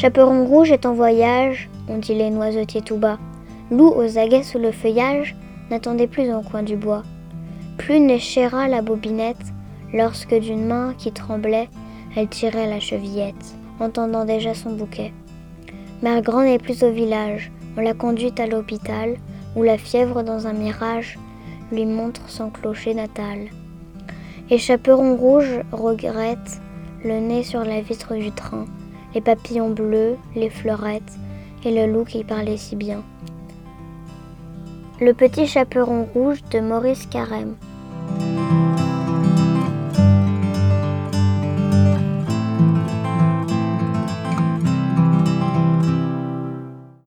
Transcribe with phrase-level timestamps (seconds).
[0.00, 3.18] Chaperon rouge est en voyage, ont dit les noisetiers tout bas.
[3.70, 5.36] Loup aux aguets sous le feuillage
[5.70, 7.02] n'attendait plus au coin du bois.
[7.76, 9.52] Plus n'échéra la bobinette
[9.92, 11.68] lorsque d'une main qui tremblait,
[12.16, 15.12] elle tirait la chevillette, entendant déjà son bouquet.
[16.00, 19.18] Mère Grand n'est plus au village, on l'a conduite à l'hôpital,
[19.54, 21.18] où la fièvre dans un mirage
[21.72, 23.50] lui montre son clocher natal.
[24.48, 26.62] Et Chaperon rouge regrette
[27.04, 28.64] le nez sur la vitre du train,
[29.14, 31.18] les papillons bleus, les fleurettes,
[31.64, 33.02] et le loup qui parlait si bien.
[35.00, 37.56] Le petit chaperon rouge de Maurice Carême.